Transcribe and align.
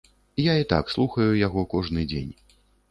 Я 0.43 0.53
і 0.61 0.65
так 0.71 0.89
слухаю 0.95 1.31
яго 1.47 1.67
кожны 1.77 2.11
дзень. 2.13 2.31